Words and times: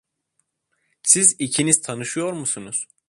Siz 1.03 1.35
ikiniz 1.39 1.81
tanışıyor 1.81 2.33
musunuz? 2.33 2.87